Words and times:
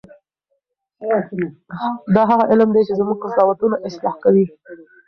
دا 2.13 2.21
هغه 2.31 2.45
علم 2.51 2.69
دی 2.75 2.81
چې 2.87 2.93
زموږ 2.99 3.17
قضاوتونه 3.23 3.75
اصلاح 3.87 4.15
کوي. 4.23 4.45